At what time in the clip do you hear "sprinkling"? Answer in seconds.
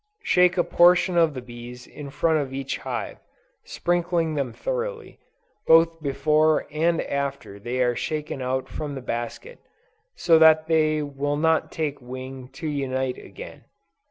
3.63-4.33